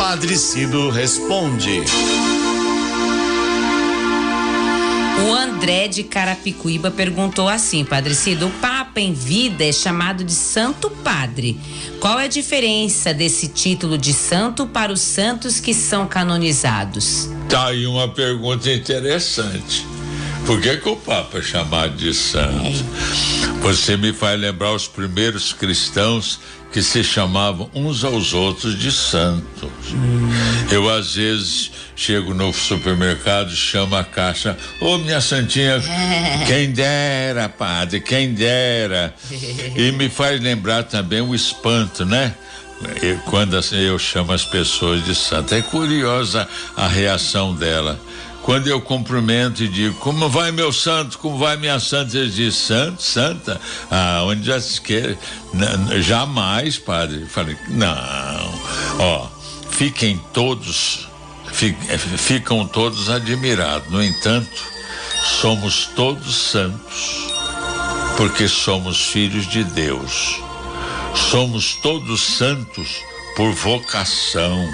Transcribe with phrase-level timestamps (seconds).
[0.00, 1.82] Padre Cido responde.
[5.28, 10.32] O André de Carapicuíba perguntou assim, Padre Cido, o Papa em vida é chamado de
[10.32, 11.60] Santo Padre.
[12.00, 17.28] Qual é a diferença desse título de santo para os santos que são canonizados?
[17.50, 19.86] Tá aí uma pergunta interessante.
[20.46, 22.64] Por que, que o Papa é chamado de santo?
[22.66, 23.29] É.
[23.60, 26.40] Você me faz lembrar os primeiros cristãos
[26.72, 29.70] que se chamavam uns aos outros de santos.
[29.92, 30.30] Hum.
[30.70, 35.80] Eu às vezes chego no supermercado, chamo a caixa, ô oh, minha santinha,
[36.46, 39.14] quem dera, padre, quem dera.
[39.76, 42.34] E me faz lembrar também o espanto, né?
[43.26, 45.56] quando assim, eu chamo as pessoas de santa.
[45.56, 48.00] É curiosa a reação dela.
[48.50, 52.18] Quando eu cumprimento e digo, como vai meu santo, como vai minha santa?
[52.18, 55.16] Eles dizem, santo, santa, ah, onde já se quer?
[56.00, 57.20] jamais, padre.
[57.20, 58.60] Eu falei, não,
[58.98, 59.28] ó,
[59.70, 61.08] fiquem todos,
[61.62, 63.88] eh, ficam todos admirados.
[63.88, 64.64] No entanto,
[65.40, 67.32] somos todos santos,
[68.16, 70.40] porque somos filhos de Deus.
[71.14, 72.96] Somos todos santos
[73.36, 74.68] por vocação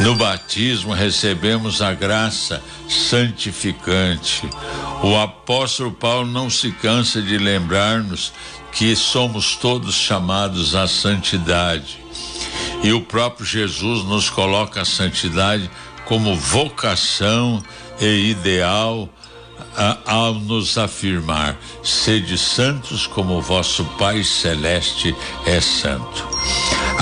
[0.00, 4.48] no batismo recebemos a graça santificante.
[5.02, 8.32] O apóstolo Paulo não se cansa de lembrar-nos
[8.72, 11.98] que somos todos chamados à santidade.
[12.82, 15.70] E o próprio Jesus nos coloca a santidade
[16.04, 17.62] como vocação
[18.00, 19.08] e ideal
[20.04, 25.14] ao nos afirmar: sede santos como vosso Pai celeste
[25.46, 26.28] é santo.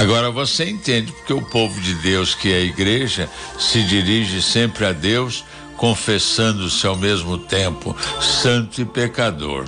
[0.03, 4.85] Agora você entende porque o povo de Deus, que é a igreja, se dirige sempre
[4.85, 5.45] a Deus,
[5.77, 9.65] confessando-se ao mesmo tempo santo e pecador.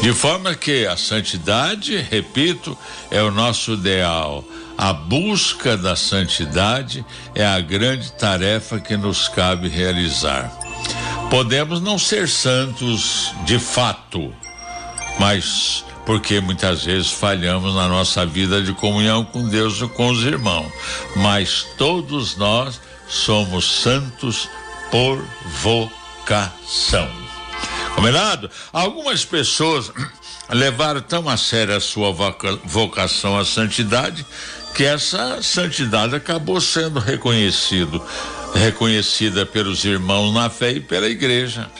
[0.00, 2.76] De forma que a santidade, repito,
[3.10, 4.42] é o nosso ideal.
[4.78, 10.50] A busca da santidade é a grande tarefa que nos cabe realizar.
[11.28, 14.34] Podemos não ser santos de fato,
[15.18, 20.24] mas porque muitas vezes falhamos na nossa vida de comunhão com Deus e com os
[20.24, 20.70] irmãos.
[21.16, 24.48] Mas todos nós somos santos
[24.90, 25.24] por
[25.62, 27.08] vocação.
[27.94, 28.50] Combinado?
[28.72, 29.92] Algumas pessoas
[30.50, 32.12] levaram tão a sério a sua
[32.64, 34.24] vocação à santidade
[34.74, 38.02] que essa santidade acabou sendo reconhecido,
[38.54, 41.70] reconhecida pelos irmãos na fé e pela igreja.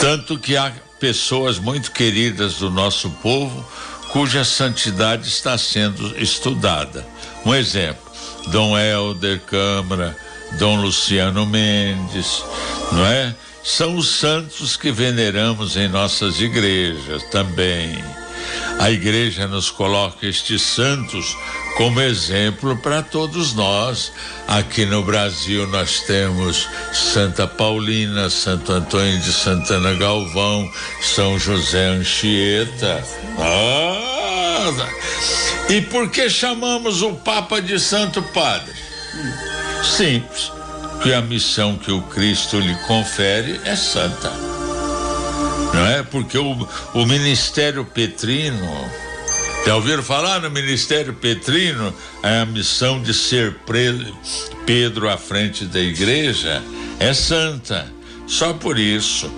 [0.00, 3.66] Tanto que há pessoas muito queridas do nosso povo
[4.10, 7.06] cuja santidade está sendo estudada.
[7.44, 8.02] Um exemplo,
[8.48, 10.16] Dom Helder Câmara,
[10.58, 12.44] Dom Luciano Mendes,
[12.92, 13.34] não é?
[13.64, 18.02] São os santos que veneramos em nossas igrejas também.
[18.80, 21.36] A igreja nos coloca estes santos
[21.76, 24.10] como exemplo para todos nós.
[24.48, 30.66] Aqui no Brasil nós temos Santa Paulina, Santo Antônio de Santana Galvão,
[31.02, 33.04] São José Anchieta.
[33.38, 34.72] Ah,
[35.68, 38.72] e por que chamamos o Papa de Santo Padre?
[39.84, 40.50] Simples,
[41.02, 44.49] que a missão que o Cristo lhe confere é santa.
[45.72, 46.02] Não é?
[46.02, 48.90] Porque o, o ministério petrino
[49.66, 51.94] já ouviram falar no Ministério Petrino?
[52.22, 53.56] A missão de ser
[54.64, 56.62] Pedro à frente da igreja
[56.98, 57.86] é santa.
[58.26, 59.30] Só por isso,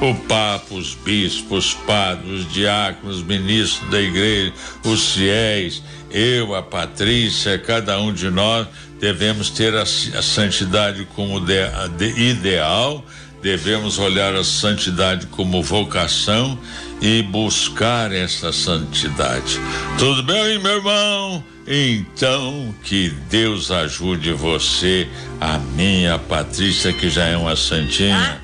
[0.00, 4.52] o Papa, os bispos, os padres, os diáconos, ministros da igreja,
[4.84, 8.66] os fiéis, eu, a Patrícia, cada um de nós
[9.00, 11.54] devemos ter a, a santidade como de,
[11.98, 13.04] de, ideal
[13.46, 16.58] devemos olhar a santidade como vocação
[17.00, 19.60] e buscar essa santidade.
[19.96, 21.44] Tudo bem, meu irmão?
[21.64, 25.06] Então, que Deus ajude você,
[25.40, 28.40] a minha Patrícia, que já é uma santinha,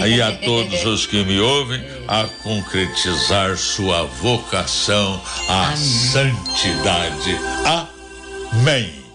[0.00, 0.08] ah.
[0.08, 5.76] e a todos os que me ouvem, a concretizar sua vocação à Amém.
[5.76, 7.38] santidade.
[8.54, 9.05] Amém.